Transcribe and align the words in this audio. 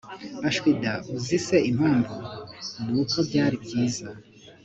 ashwi 0.49 0.69
da 0.81 0.93
uzi 1.15 1.37
se 1.45 1.57
impamvu! 1.71 2.15
nuko 2.89 3.17
byari 3.29 3.55
byiza 3.63 4.07